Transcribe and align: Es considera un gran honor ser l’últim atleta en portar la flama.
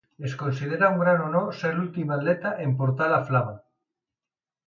Es 0.27 0.31
considera 0.37 0.87
un 0.93 0.95
gran 1.01 1.19
honor 1.25 1.51
ser 1.59 1.71
l’últim 1.75 2.15
atleta 2.17 2.55
en 2.65 2.73
portar 2.81 3.11
la 3.13 3.23
flama. 3.31 3.55